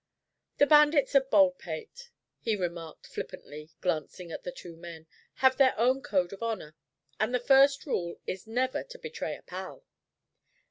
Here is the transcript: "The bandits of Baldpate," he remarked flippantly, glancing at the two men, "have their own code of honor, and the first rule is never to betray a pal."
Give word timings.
"The 0.57 0.65
bandits 0.65 1.13
of 1.13 1.29
Baldpate," 1.29 2.09
he 2.39 2.55
remarked 2.55 3.05
flippantly, 3.05 3.69
glancing 3.81 4.31
at 4.31 4.41
the 4.43 4.51
two 4.51 4.75
men, 4.75 5.05
"have 5.45 5.57
their 5.57 5.77
own 5.77 6.01
code 6.01 6.33
of 6.33 6.41
honor, 6.41 6.75
and 7.19 7.35
the 7.35 7.39
first 7.39 7.85
rule 7.85 8.19
is 8.25 8.47
never 8.47 8.81
to 8.83 8.97
betray 8.97 9.37
a 9.37 9.43
pal." 9.43 9.85